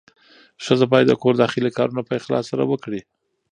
ښځه 0.63 0.85
باید 0.91 1.07
د 1.09 1.13
کور 1.21 1.33
داخلي 1.43 1.71
کارونه 1.77 2.01
په 2.05 2.13
اخلاص 2.19 2.43
سره 2.51 2.63
وکړي. 2.71 3.01